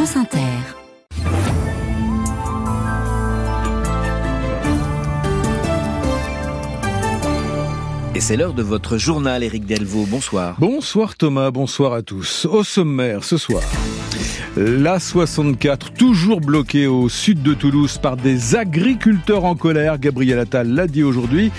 [0.00, 0.38] France Inter.
[8.14, 10.06] Et c'est l'heure de votre journal, Éric Delvaux.
[10.08, 10.56] Bonsoir.
[10.58, 12.46] Bonsoir Thomas, bonsoir à tous.
[12.46, 13.62] Au sommaire ce soir.
[14.56, 19.98] La 64, toujours bloquée au sud de Toulouse par des agriculteurs en colère.
[19.98, 21.52] Gabriel Attal l'a dit aujourd'hui.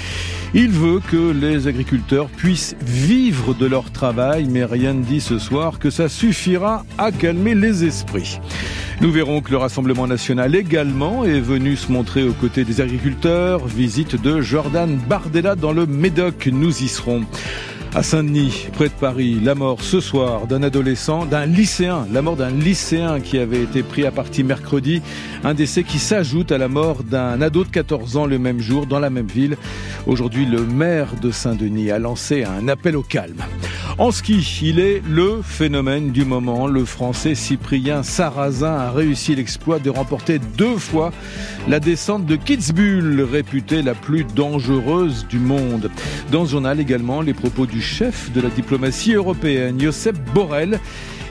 [0.54, 5.40] Il veut que les agriculteurs puissent vivre de leur travail, mais rien ne dit ce
[5.40, 8.38] soir que ça suffira à calmer les esprits.
[9.00, 13.66] Nous verrons que le Rassemblement national également est venu se montrer aux côtés des agriculteurs.
[13.66, 16.50] Visite de Jordan Bardella dans le Médoc.
[16.52, 17.24] Nous y serons.
[17.94, 22.38] À Saint-Denis, près de Paris, la mort ce soir d'un adolescent, d'un lycéen, la mort
[22.38, 25.02] d'un lycéen qui avait été pris à partie mercredi,
[25.44, 28.86] un décès qui s'ajoute à la mort d'un ado de 14 ans le même jour
[28.86, 29.58] dans la même ville.
[30.08, 33.44] Aujourd'hui, le maire de Saint-Denis a lancé un appel au calme.
[33.98, 36.68] En ski, il est le phénomène du moment.
[36.68, 41.12] Le français Cyprien Sarrazin a réussi l'exploit de remporter deux fois
[41.68, 45.92] la descente de Kitzbühel, réputée la plus dangereuse du monde.
[46.32, 50.80] Dans ce journal également, les propos du chef de la diplomatie européenne, Josep Borrell.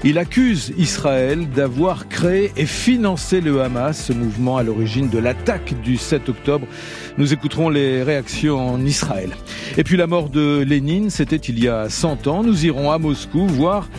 [0.02, 5.78] Il accuse Israël d'avoir créé et financé le Hamas, ce mouvement à l'origine de l'attaque
[5.82, 6.66] du 7 octobre.
[7.18, 9.36] Nous écouterons les réactions en Israël.
[9.76, 12.42] Et puis la mort de Lénine, c'était il y a 100 ans.
[12.42, 13.90] Nous irons à Moscou voir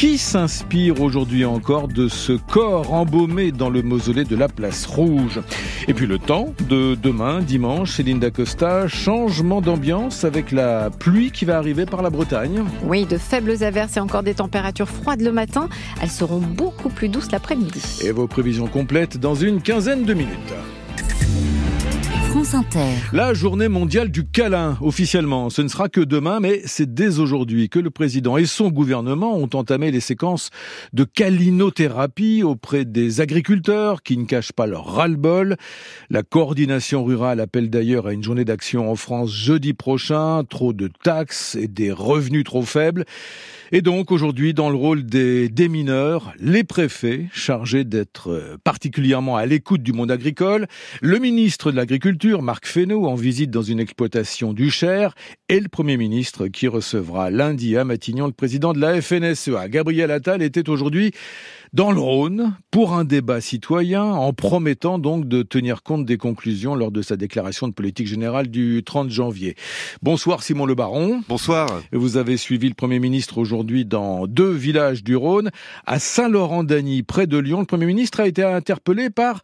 [0.00, 5.40] qui s'inspire aujourd'hui encore de ce corps embaumé dans le mausolée de la place rouge?
[5.88, 11.44] Et puis le temps de demain, dimanche, Céline Dacosta, changement d'ambiance avec la pluie qui
[11.44, 12.64] va arriver par la Bretagne.
[12.82, 15.68] Oui, de faibles averses et encore des températures froides le matin.
[16.00, 17.82] Elles seront beaucoup plus douces l'après-midi.
[18.02, 20.54] Et vos prévisions complètes dans une quinzaine de minutes.
[23.12, 25.50] La journée mondiale du câlin, officiellement.
[25.50, 29.36] Ce ne sera que demain, mais c'est dès aujourd'hui que le président et son gouvernement
[29.36, 30.50] ont entamé les séquences
[30.92, 35.56] de câlinothérapie auprès des agriculteurs qui ne cachent pas leur ras-le-bol.
[36.10, 40.42] La coordination rurale appelle d'ailleurs à une journée d'action en France jeudi prochain.
[40.42, 43.04] Trop de taxes et des revenus trop faibles.
[43.72, 49.84] Et donc aujourd'hui, dans le rôle des démineurs, les préfets chargés d'être particulièrement à l'écoute
[49.84, 50.66] du monde agricole,
[51.00, 55.14] le ministre de l'Agriculture, Marc Fesneau, en visite dans une exploitation du Cher,
[55.48, 59.68] et le Premier ministre qui recevra lundi à Matignon le président de la FNSEA.
[59.68, 61.12] Gabriel Attal était aujourd'hui
[61.72, 66.74] dans le Rhône pour un débat citoyen en promettant donc de tenir compte des conclusions
[66.74, 69.54] lors de sa déclaration de politique générale du 30 janvier.
[70.02, 71.22] Bonsoir Simon Le Baron.
[71.28, 71.68] Bonsoir.
[71.92, 75.50] Vous avez suivi le Premier ministre aujourd'hui dans deux villages du Rhône.
[75.86, 79.42] À Saint-Laurent-d'Agny, près de Lyon, le Premier ministre a été interpellé par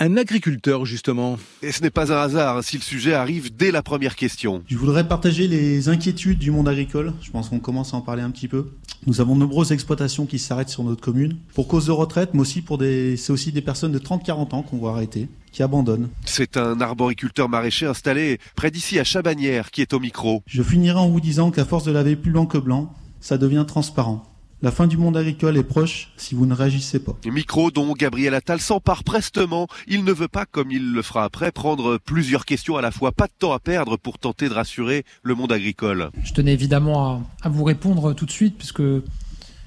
[0.00, 1.38] un agriculteur, justement.
[1.62, 4.62] Et ce n'est pas un hasard hein, si le sujet arrive dès la première question.
[4.66, 7.12] Je voudrais partager les inquiétudes du monde agricole.
[7.20, 8.72] Je pense qu'on commence à en parler un petit peu.
[9.06, 12.40] Nous avons de nombreuses exploitations qui s'arrêtent sur notre commune pour cause de retraite, mais
[12.40, 16.08] aussi pour des, c'est aussi des personnes de 30-40 ans qu'on voit arrêter, qui abandonnent.
[16.24, 20.42] C'est un arboriculteur maraîcher installé près d'ici à Chabanière qui est au micro.
[20.46, 23.64] Je finirai en vous disant qu'à force de laver plus blanc que blanc, ça devient
[23.66, 24.33] transparent.
[24.64, 27.14] La fin du monde agricole est proche si vous ne réagissez pas.
[27.26, 29.68] Micro dont Gabriel Attal s'empare prestement.
[29.88, 33.12] Il ne veut pas, comme il le fera après, prendre plusieurs questions à la fois.
[33.12, 36.08] Pas de temps à perdre pour tenter de rassurer le monde agricole.
[36.24, 37.10] Je tenais évidemment
[37.42, 38.80] à, à vous répondre tout de suite puisque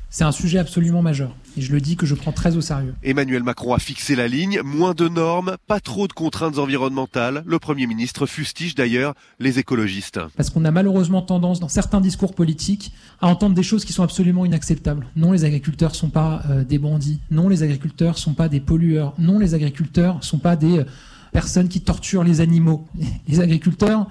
[0.10, 1.36] c'est un sujet absolument majeur.
[1.58, 2.96] Et je le dis que je prends très au sérieux.
[3.04, 7.44] Emmanuel Macron a fixé la ligne, moins de normes, pas trop de contraintes environnementales.
[7.46, 10.20] Le Premier ministre fustige d'ailleurs les écologistes.
[10.36, 14.04] Parce qu'on a malheureusement tendance, dans certains discours politiques, à entendre des choses qui sont
[14.04, 15.08] absolument inacceptables.
[15.16, 17.20] Non, les agriculteurs sont pas euh, des bandits.
[17.32, 19.14] Non, les agriculteurs sont pas des pollueurs.
[19.18, 20.86] Non, les agriculteurs sont pas des euh,
[21.32, 22.88] personnes qui torturent les animaux.
[23.28, 24.08] Les agriculteurs,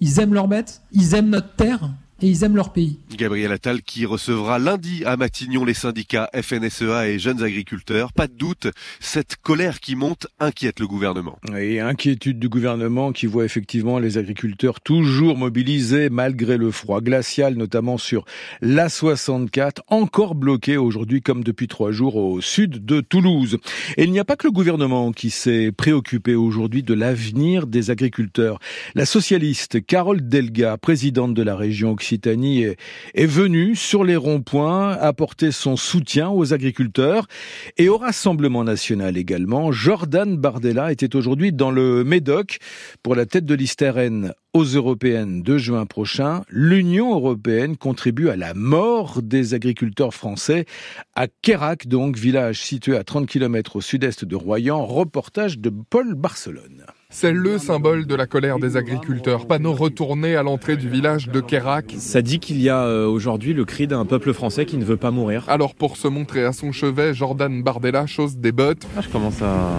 [0.00, 2.98] ils aiment leurs bêtes, ils aiment notre terre, et ils aiment leur pays.
[3.16, 8.12] Gabriel Attal qui recevra lundi à Matignon les syndicats FNSEA et jeunes agriculteurs.
[8.12, 8.68] Pas de doute,
[9.00, 11.38] cette colère qui monte inquiète le gouvernement.
[11.56, 17.54] Et inquiétude du gouvernement qui voit effectivement les agriculteurs toujours mobilisés malgré le froid glacial,
[17.54, 18.24] notamment sur
[18.62, 23.58] l'A64, encore bloqué aujourd'hui comme depuis trois jours au sud de Toulouse.
[23.96, 27.90] Et il n'y a pas que le gouvernement qui s'est préoccupé aujourd'hui de l'avenir des
[27.90, 28.58] agriculteurs.
[28.94, 35.76] La socialiste Carole Delga, présidente de la région Est, venu sur les ronds-points apporter son
[35.76, 37.26] soutien aux agriculteurs
[37.76, 39.72] et au Rassemblement national également.
[39.72, 42.58] Jordan Bardella était aujourd'hui dans le Médoc
[43.02, 46.42] pour la tête de liste RN aux européennes de juin prochain.
[46.48, 50.64] L'Union européenne contribue à la mort des agriculteurs français
[51.14, 54.84] à Kérac, donc village situé à 30 km au sud-est de Royan.
[54.84, 56.86] Reportage de Paul Barcelone.
[57.10, 59.46] C'est le symbole de la colère des agriculteurs.
[59.46, 61.94] Panneau retourné à l'entrée du village de Kerak.
[61.96, 64.98] Ça dit qu'il y a euh, aujourd'hui le cri d'un peuple français qui ne veut
[64.98, 65.46] pas mourir.
[65.48, 68.86] Alors pour se montrer à son chevet, Jordan Bardella chausse des bottes.
[68.94, 69.70] Ah, je commence à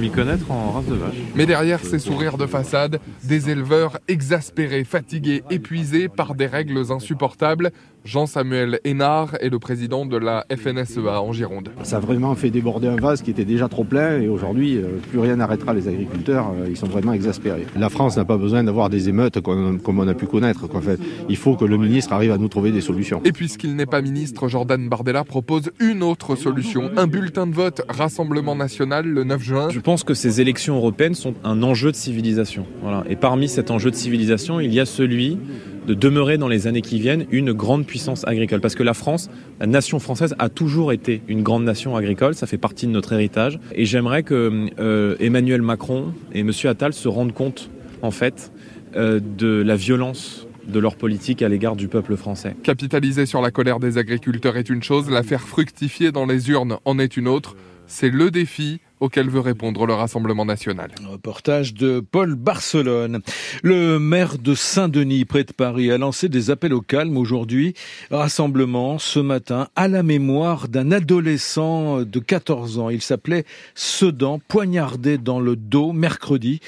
[0.00, 1.14] m'y connaître en race de vache.
[1.36, 7.70] Mais derrière ces sourires de façade, des éleveurs exaspérés, fatigués, épuisés par des règles insupportables.
[8.06, 11.70] Jean-Samuel Hénard est le président de la FNSEA en Gironde.
[11.82, 14.98] Ça a vraiment fait déborder un vase qui était déjà trop plein et aujourd'hui, euh,
[15.10, 16.52] plus rien n'arrêtera les agriculteurs.
[16.56, 17.66] Euh, ils sont vraiment exaspérés.
[17.76, 20.68] La France n'a pas besoin d'avoir des émeutes comme, on a pu connaître.
[20.80, 23.20] fait, il faut que le ministre arrive à nous trouver des solutions.
[23.24, 26.92] Et puisqu'il n'est pas ministre, Jordan Bardella propose une autre solution.
[26.96, 29.68] Un bulletin de vote Rassemblement national le 9 juin.
[29.70, 32.66] Je pense que ces élections européennes sont un enjeu de civilisation.
[32.82, 33.02] Voilà.
[33.10, 35.38] Et parmi cet enjeu de civilisation, il y a celui
[35.86, 38.60] de demeurer dans les années qui viennent une grande puissance agricole.
[38.60, 39.30] Parce que la France,
[39.60, 43.12] la nation française, a toujours été une grande nation agricole, ça fait partie de notre
[43.12, 43.58] héritage.
[43.74, 46.50] Et j'aimerais que euh, Emmanuel Macron et M.
[46.64, 47.70] Attal se rendent compte,
[48.02, 48.52] en fait,
[48.96, 52.56] euh, de la violence de leur politique à l'égard du peuple français.
[52.62, 56.78] Capitaliser sur la colère des agriculteurs est une chose, la faire fructifier dans les urnes
[56.84, 57.56] en est une autre.
[57.86, 60.90] C'est le défi auquel veut répondre le Rassemblement national.
[61.06, 63.20] Reportage de Paul Barcelone.
[63.62, 67.74] Le maire de Saint-Denis, près de Paris, a lancé des appels au calme aujourd'hui.
[68.10, 72.90] Rassemblement ce matin à la mémoire d'un adolescent de 14 ans.
[72.90, 73.44] Il s'appelait
[73.74, 76.60] Sedan, poignardé dans le dos mercredi.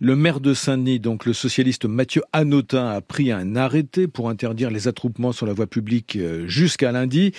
[0.00, 4.70] Le maire de Saint-Denis, donc le socialiste Mathieu Hanotin, a pris un arrêté pour interdire
[4.70, 7.32] les attroupements sur la voie publique euh, jusqu'à lundi.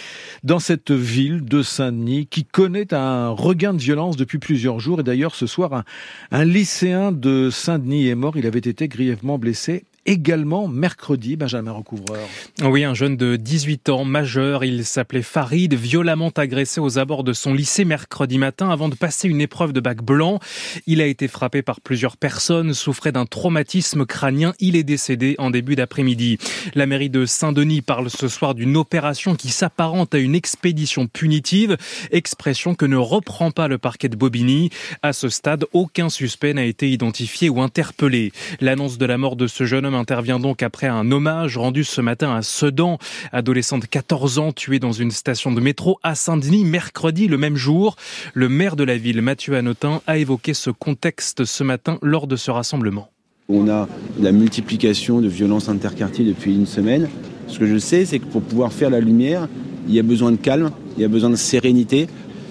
[0.44, 5.00] Dans cette ville de Saint-Denis qui connaît un regain de violence depuis plusieurs jours.
[5.00, 5.84] Et d'ailleurs, ce soir, un,
[6.32, 8.38] un lycéen de Saint-Denis est mort.
[8.38, 12.28] Il avait été grièvement blessé également mercredi, Benjamin Recouvreur.
[12.64, 17.34] Oui, un jeune de 18 ans, majeur, il s'appelait Farid, violemment agressé aux abords de
[17.34, 20.40] son lycée mercredi matin avant de passer une épreuve de bac blanc.
[20.88, 24.54] Il a été frappé par plusieurs personnes, souffrait d'un traumatisme crânien.
[24.60, 26.38] Il est décédé en début d'après-midi.
[26.76, 31.78] La mairie de Saint-Denis parle ce soir d'une opération qui s'apparente à une expédition punitive,
[32.12, 34.70] expression que ne reprend pas le parquet de Bobigny.
[35.02, 38.32] À ce stade, aucun suspect n'a été identifié ou interpellé.
[38.60, 42.02] L'annonce de la mort de ce jeune homme intervient donc après un hommage rendu ce
[42.02, 42.98] matin à Sedan,
[43.32, 47.56] adolescent de 14 ans tué dans une station de métro à Saint-Denis mercredi le même
[47.56, 47.96] jour.
[48.34, 52.36] Le maire de la ville, Mathieu Hanotin, a évoqué ce contexte ce matin lors de
[52.36, 53.10] ce rassemblement.
[53.50, 53.88] On a
[54.20, 57.10] la multiplication de violences interquartiers depuis une semaine.
[57.48, 59.48] Ce que je sais, c'est que pour pouvoir faire la lumière,
[59.88, 62.08] il y a besoin de calme, il y a besoin de sérénité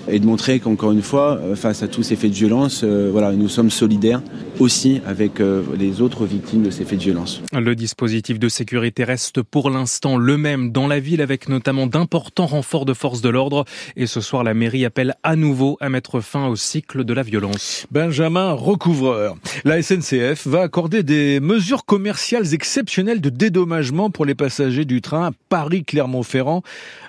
[0.09, 3.09] et de montrer qu'encore une fois, euh, face à tous ces faits de violence, euh,
[3.13, 4.23] voilà, nous sommes solidaires
[4.59, 7.43] aussi avec euh, les autres victimes de ces faits de violence.
[7.53, 12.47] Le dispositif de sécurité reste pour l'instant le même dans la ville avec notamment d'importants
[12.47, 13.65] renforts de forces de l'ordre
[13.97, 17.23] et ce soir la mairie appelle à nouveau à mettre fin au cycle de la
[17.23, 17.87] violence.
[17.91, 19.37] Benjamin Recouvreur.
[19.65, 25.31] La SNCF va accorder des mesures commerciales exceptionnelles de dédommagement pour les passagers du train
[25.49, 26.63] Paris-Clermont-Ferrand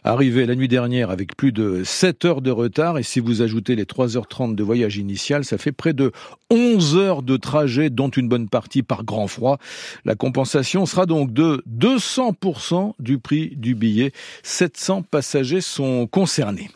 [0.03, 3.75] arrivé la nuit dernière avec plus de 7 heures de retard et si vous ajoutez
[3.75, 6.11] les 3h30 de voyage initial, ça fait près de
[6.49, 9.57] 11 heures de trajet dont une bonne partie par grand froid.
[10.05, 14.11] La compensation sera donc de 200% du prix du billet.
[14.43, 16.69] 700 passagers sont concernés.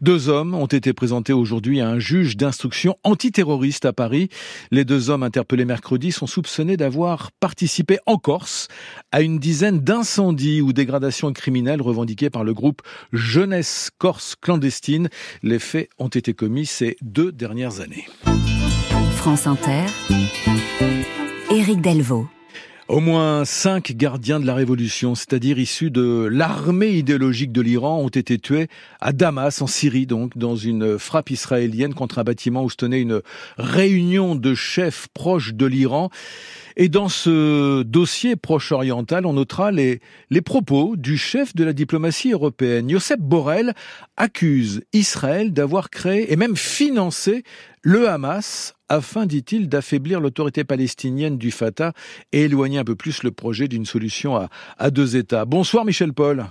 [0.00, 4.28] Deux hommes ont été présentés aujourd'hui à un juge d'instruction antiterroriste à Paris.
[4.70, 8.68] Les deux hommes interpellés mercredi sont soupçonnés d'avoir participé en Corse
[9.12, 12.82] à une dizaine d'incendies ou dégradations criminelles revendiquées par le groupe
[13.12, 15.08] Jeunesse Corse clandestine.
[15.52, 18.08] Les faits ont été commis ces deux dernières années.
[19.16, 19.84] France Inter,
[21.50, 22.26] Éric Delvaux.
[22.92, 28.08] Au moins cinq gardiens de la révolution, c'est-à-dire issus de l'armée idéologique de l'Iran, ont
[28.08, 28.68] été tués
[29.00, 33.00] à Damas, en Syrie, donc, dans une frappe israélienne contre un bâtiment où se tenait
[33.00, 33.22] une
[33.56, 36.10] réunion de chefs proches de l'Iran.
[36.76, 40.02] Et dans ce dossier proche-oriental, on notera les,
[40.44, 42.90] propos du chef de la diplomatie européenne.
[42.90, 43.72] Josep Borrell
[44.18, 47.42] accuse Israël d'avoir créé et même financé
[47.80, 51.94] le Hamas afin, dit-il, d'affaiblir l'autorité palestinienne du Fatah
[52.32, 55.46] et éloigner un peu plus le projet d'une solution à, à deux États.
[55.46, 56.44] Bonsoir Michel Paul.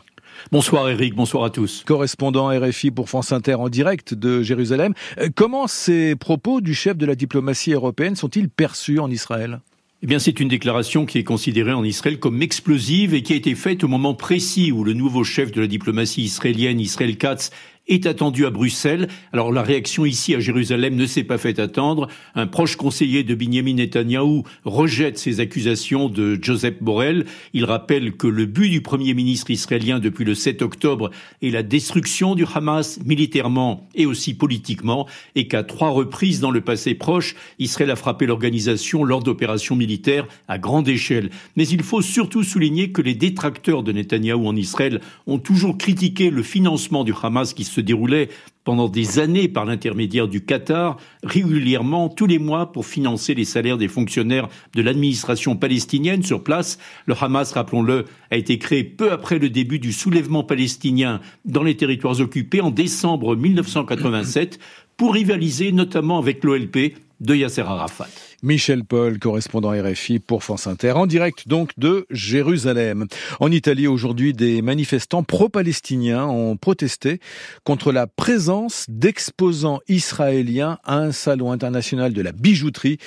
[0.51, 1.83] Bonsoir Eric, bonsoir à tous.
[1.85, 4.93] Correspondant RFI pour France Inter en direct de Jérusalem.
[5.19, 9.61] Euh, comment ces propos du chef de la diplomatie européenne sont-ils perçus en Israël?
[10.01, 13.35] Eh bien, c'est une déclaration qui est considérée en Israël comme explosive et qui a
[13.35, 17.51] été faite au moment précis où le nouveau chef de la diplomatie israélienne, Israël Katz,
[17.87, 19.07] est attendu à Bruxelles.
[19.33, 22.07] Alors la réaction ici à Jérusalem ne s'est pas fait attendre.
[22.35, 27.25] Un proche conseiller de Benjamin Netanyahou rejette ces accusations de Joseph Borrell.
[27.53, 31.11] Il rappelle que le but du Premier ministre israélien depuis le 7 octobre
[31.41, 36.61] est la destruction du Hamas militairement et aussi politiquement et qu'à trois reprises dans le
[36.61, 41.29] passé proche, Israël a frappé l'organisation lors d'opérations militaires à grande échelle.
[41.55, 46.29] Mais il faut surtout souligner que les détracteurs de Netanyahou en Israël ont toujours critiqué
[46.29, 48.29] le financement du Hamas qui se déroulait
[48.63, 53.77] pendant des années par l'intermédiaire du Qatar, régulièrement tous les mois pour financer les salaires
[53.77, 56.77] des fonctionnaires de l'administration palestinienne sur place.
[57.07, 61.75] Le Hamas, rappelons-le, a été créé peu après le début du soulèvement palestinien dans les
[61.75, 64.59] territoires occupés en décembre 1987
[64.95, 68.09] pour rivaliser notamment avec l'OLP de Yasser Arafat.
[68.43, 73.05] Michel Paul, correspondant RFI pour France Inter, en direct donc de Jérusalem.
[73.39, 77.19] En Italie, aujourd'hui, des manifestants pro-palestiniens ont protesté
[77.63, 82.97] contre la présence d'exposants israéliens à un salon international de la bijouterie.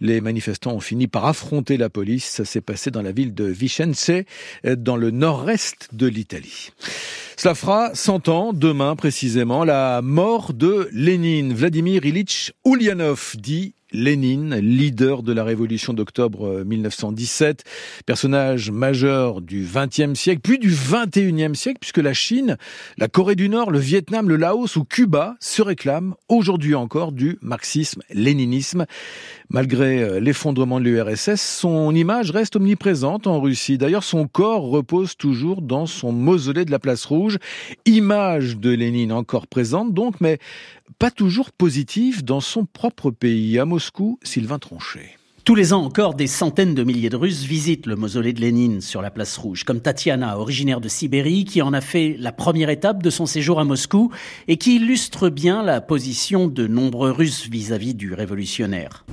[0.00, 2.26] Les manifestants ont fini par affronter la police.
[2.26, 4.10] Ça s'est passé dans la ville de Vicenze,
[4.64, 6.68] dans le nord-est de l'Italie.
[7.38, 11.54] Cela fera 100 ans, demain précisément, la mort de Lénine.
[11.54, 13.61] Vladimir Ilitch Ulyanov, dit
[13.92, 17.64] Lénine, leader de la révolution d'octobre 1917,
[18.06, 22.56] personnage majeur du XXe siècle, puis du XXIe siècle, puisque la Chine,
[22.98, 27.38] la Corée du Nord, le Vietnam, le Laos ou Cuba se réclament aujourd'hui encore du
[27.42, 28.86] marxisme-léninisme.
[29.50, 33.76] Malgré l'effondrement de l'URSS, son image reste omniprésente en Russie.
[33.76, 37.38] D'ailleurs, son corps repose toujours dans son mausolée de la Place Rouge.
[37.84, 40.38] Image de Lénine encore présente donc, mais
[40.98, 43.58] pas toujours positive dans son propre pays.
[43.58, 45.16] À Moscou, Sylvain Tronchet.
[45.44, 48.80] Tous les ans encore, des centaines de milliers de Russes visitent le mausolée de Lénine
[48.80, 52.70] sur la place rouge, comme Tatiana, originaire de Sibérie, qui en a fait la première
[52.70, 54.12] étape de son séjour à Moscou
[54.46, 59.04] et qui illustre bien la position de nombreux Russes vis-à-vis du révolutionnaire.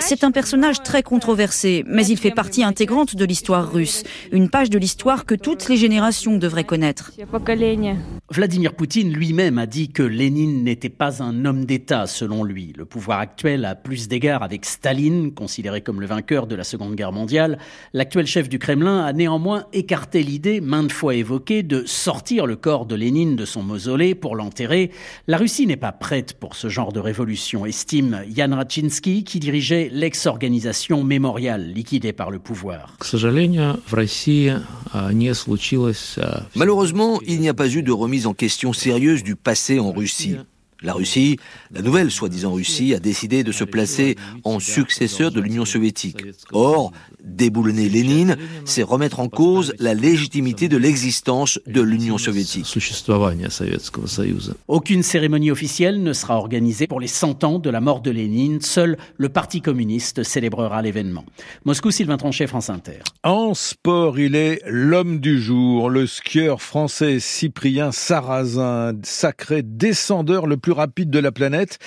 [0.00, 4.68] C'est un personnage très controversé, mais il fait partie intégrante de l'histoire russe, une page
[4.68, 7.12] de l'histoire que toutes les générations devraient connaître.
[8.30, 12.74] Vladimir Poutine lui-même a dit que Lénine n'était pas un homme d'État, selon lui.
[12.76, 16.94] Le pouvoir actuel a plus d'égards avec Staline, considéré comme le vainqueur de la Seconde
[16.94, 17.58] Guerre mondiale,
[17.92, 22.86] l'actuel chef du Kremlin a néanmoins écarté l'idée, maintes fois évoquée, de sortir le corps
[22.86, 24.90] de Lénine de son mausolée pour l'enterrer.
[25.26, 29.90] La Russie n'est pas prête pour ce genre de révolution, estime Yan Raczynski, qui dirigeait
[29.92, 32.96] l'ex-organisation mémoriale liquidée par le pouvoir.
[36.56, 40.36] Malheureusement, il n'y a pas eu de remise en question sérieuse du passé en Russie.
[40.84, 41.38] La Russie,
[41.72, 46.18] la nouvelle soi-disant Russie, a décidé de se placer en successeur de l'Union soviétique.
[46.52, 46.92] Or,
[47.24, 48.36] déboulonner Lénine,
[48.66, 52.66] c'est remettre en cause la légitimité de l'existence de l'Union soviétique.
[54.68, 58.60] Aucune cérémonie officielle ne sera organisée pour les 100 ans de la mort de Lénine.
[58.60, 61.24] Seul le Parti communiste célébrera l'événement.
[61.64, 62.98] Moscou, Sylvain Tronchet, France Inter.
[63.22, 70.58] En sport, il est l'homme du jour, le skieur français Cyprien Sarrazin, sacré descendeur le
[70.58, 71.78] plus rapide de la planète.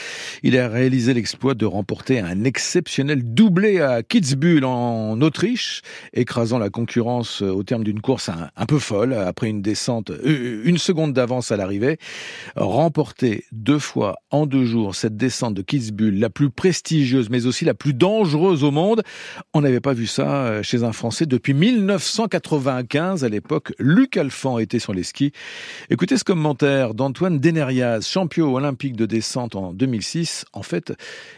[0.43, 5.81] Il a réalisé l'exploit de remporter un exceptionnel doublé à Kitzbühel en Autriche,
[6.13, 11.13] écrasant la concurrence au terme d'une course un, peu folle, après une descente, une seconde
[11.13, 11.97] d'avance à l'arrivée.
[12.55, 17.65] Remporter deux fois en deux jours cette descente de Kitzbühel, la plus prestigieuse, mais aussi
[17.65, 19.03] la plus dangereuse au monde.
[19.53, 23.23] On n'avait pas vu ça chez un Français depuis 1995.
[23.23, 25.31] À l'époque, Luc Alphand était sur les skis.
[25.89, 30.45] Écoutez ce commentaire d'Antoine Deneriaz, champion olympique de descente en 2006.
[30.53, 30.93] En fait,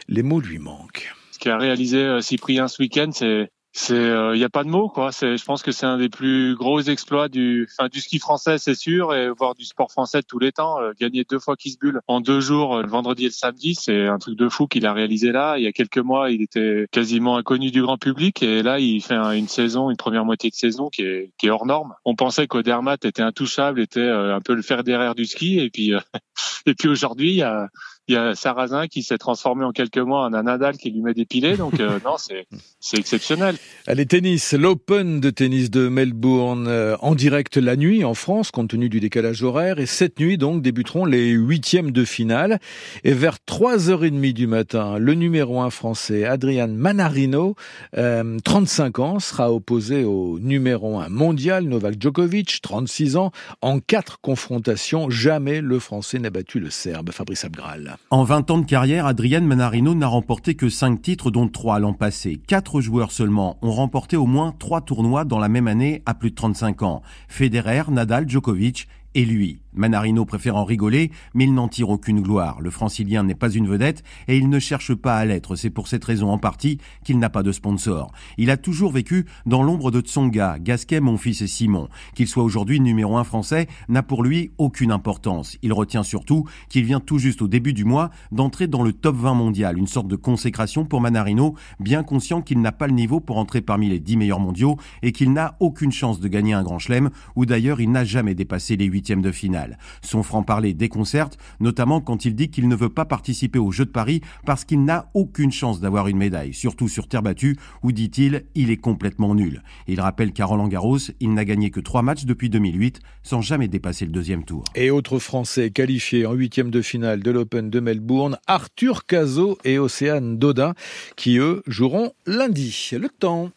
[0.08, 1.12] les mots lui manquent.
[1.32, 4.88] Ce qu'a réalisé Cyprien ce week-end, c'est c'est il euh, n'y a pas de mots
[4.88, 5.12] quoi.
[5.12, 8.58] C'est je pense que c'est un des plus gros exploits du enfin du ski français
[8.58, 11.54] c'est sûr et voire du sport français de tous les temps euh, gagner deux fois
[11.54, 14.66] Kitzbühel en deux jours euh, le vendredi et le samedi c'est un truc de fou
[14.66, 15.56] qu'il a réalisé là.
[15.56, 19.00] Il y a quelques mois il était quasiment inconnu du grand public et là il
[19.02, 21.94] fait une saison une première moitié de saison qui est qui est hors norme.
[22.04, 25.92] On pensait qu'Odermatt était intouchable était un peu le fer derrière du ski et puis
[26.66, 27.68] et puis aujourd'hui il y a
[28.10, 31.00] il y a Sarrazin qui s'est transformé en quelques mois en un Nadal qui lui
[31.00, 31.56] met des pilets.
[31.56, 33.54] Donc euh, non, c'est exceptionnel.
[33.86, 38.70] Allez, tennis, l'Open de tennis de Melbourne euh, en direct la nuit en France, compte
[38.70, 39.78] tenu du décalage horaire.
[39.78, 42.58] Et cette nuit, donc, débuteront les huitièmes de finale.
[43.04, 47.54] Et vers 3h30 du matin, le numéro un français, Adrian Manarino,
[47.96, 53.30] euh, 35 ans, sera opposé au numéro un mondial, Novak Djokovic, 36 ans.
[53.62, 57.99] En quatre confrontations, jamais le français n'a battu le serbe, Fabrice Abgral.
[58.08, 61.92] En 20 ans de carrière, Adrian Manarino n'a remporté que 5 titres, dont 3 l'an
[61.92, 62.40] passé.
[62.46, 66.30] 4 joueurs seulement ont remporté au moins 3 tournois dans la même année à plus
[66.30, 67.02] de 35 ans.
[67.28, 69.60] Federer, Nadal, Djokovic et lui.
[69.74, 72.60] Manarino préfère en rigoler, mais il n'en tire aucune gloire.
[72.60, 75.56] Le francilien n'est pas une vedette et il ne cherche pas à l'être.
[75.56, 78.12] C'est pour cette raison en partie qu'il n'a pas de sponsor.
[78.38, 81.88] Il a toujours vécu dans l'ombre de Tsonga, Gasquet, mon fils et Simon.
[82.14, 85.56] Qu'il soit aujourd'hui numéro un français n'a pour lui aucune importance.
[85.62, 89.16] Il retient surtout qu'il vient tout juste au début du mois d'entrer dans le top
[89.16, 93.20] 20 mondial, une sorte de consécration pour Manarino, bien conscient qu'il n'a pas le niveau
[93.20, 96.62] pour entrer parmi les 10 meilleurs mondiaux et qu'il n'a aucune chance de gagner un
[96.62, 99.59] grand chelem, ou d'ailleurs il n'a jamais dépassé les huitièmes de finale.
[100.02, 103.90] Son franc-parler déconcerte, notamment quand il dit qu'il ne veut pas participer aux Jeux de
[103.90, 108.44] Paris parce qu'il n'a aucune chance d'avoir une médaille, surtout sur terre battue, où, dit-il,
[108.54, 109.62] il est complètement nul.
[109.86, 113.68] Il rappelle qu'à Roland Garros, il n'a gagné que trois matchs depuis 2008, sans jamais
[113.68, 114.64] dépasser le deuxième tour.
[114.74, 119.78] Et autres Français qualifiés en huitième de finale de l'Open de Melbourne, Arthur Cazot et
[119.78, 120.74] Océane Dodin,
[121.16, 122.90] qui eux joueront lundi.
[122.92, 123.50] Le temps.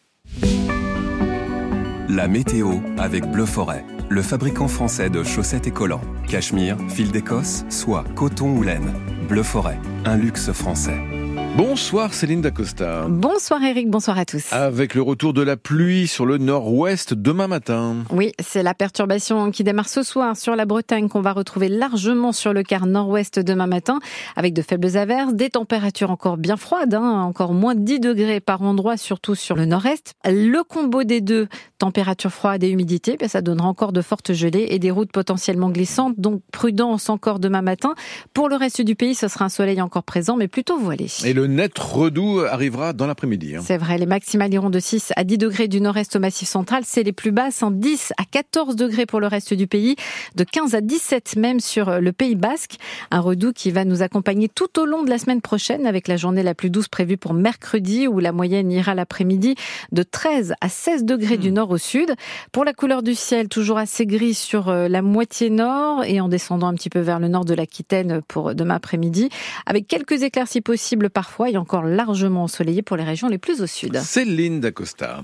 [2.10, 6.02] La météo avec Bleu Forêt le fabricant français de chaussettes et collants.
[6.28, 8.94] Cachemire, fil d'Écosse, soie, coton ou laine.
[9.28, 11.13] Bleu Forêt, un luxe français.
[11.56, 13.06] Bonsoir Céline Dacosta.
[13.08, 14.52] Bonsoir Eric, bonsoir à tous.
[14.52, 17.98] Avec le retour de la pluie sur le nord-ouest demain matin.
[18.10, 22.32] Oui, c'est la perturbation qui démarre ce soir sur la Bretagne qu'on va retrouver largement
[22.32, 24.00] sur le quart nord-ouest demain matin
[24.36, 28.40] avec de faibles averses, des températures encore bien froides, hein, encore moins de 10 degrés
[28.40, 30.14] par endroit, surtout sur le nord-est.
[30.26, 34.68] Le combo des deux, température froide et humidité, ben, ça donnera encore de fortes gelées
[34.70, 37.94] et des routes potentiellement glissantes, donc prudence encore demain matin.
[38.34, 41.06] Pour le reste du pays, ce sera un soleil encore présent, mais plutôt voilé.
[41.24, 43.56] Et le net redoux arrivera dans l'après-midi.
[43.56, 43.62] Hein.
[43.64, 46.84] C'est vrai, les maximales iront de 6 à 10 degrés du nord-est au massif central.
[46.86, 49.96] C'est les plus basses, en 10 à 14 degrés pour le reste du pays,
[50.36, 52.76] de 15 à 17 même sur le Pays Basque.
[53.12, 56.18] Un redoux qui va nous accompagner tout au long de la semaine prochaine avec la
[56.18, 59.56] journée la plus douce prévue pour mercredi où la moyenne ira l'après-midi
[59.92, 61.56] de 13 à 16 degrés du hmm.
[61.56, 62.14] nord au sud.
[62.52, 66.30] Pour la couleur du ciel, toujours assez gris sur euh, la moitié nord et en
[66.30, 69.30] descendant un petit peu vers le nord de l'Aquitaine pour demain après-midi,
[69.66, 71.10] avec quelques éclaircies possibles
[71.46, 73.98] et encore largement ensoleillé pour les régions les plus au sud.
[73.98, 75.22] Céline Dacosta.